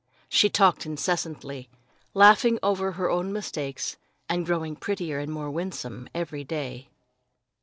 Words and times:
She 0.29 0.49
talked 0.49 0.87
incessantly, 0.87 1.69
laughing 2.15 2.57
over 2.63 2.93
her 2.93 3.11
own 3.11 3.31
mistakes, 3.31 3.97
and 4.27 4.47
growing 4.47 4.75
prettier 4.75 5.19
and 5.19 5.31
more 5.31 5.51
winsome 5.51 6.09
every 6.15 6.43
day. 6.43 6.89